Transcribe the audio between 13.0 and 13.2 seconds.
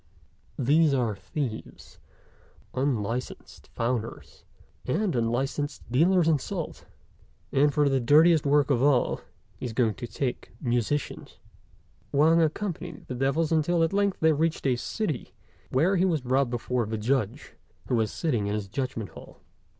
the